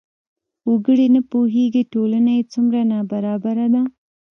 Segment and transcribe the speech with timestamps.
[0.69, 3.81] وګړي نه پوهېږي ټولنه یې څومره نابرابره ده.